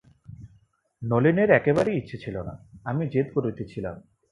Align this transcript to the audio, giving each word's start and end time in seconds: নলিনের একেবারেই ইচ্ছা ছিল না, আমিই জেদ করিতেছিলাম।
নলিনের 1.01 1.49
একেবারেই 1.49 1.97
ইচ্ছা 1.97 2.17
ছিল 2.23 2.35
না, 2.47 2.53
আমিই 2.85 3.11
জেদ 3.13 3.27
করিতেছিলাম। 3.35 3.95